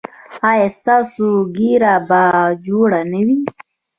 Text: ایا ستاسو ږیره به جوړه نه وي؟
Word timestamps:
ایا 0.49 0.67
ستاسو 0.79 1.27
ږیره 1.57 1.95
به 2.07 2.23
جوړه 2.65 3.01
نه 3.11 3.21
وي؟ 3.27 3.37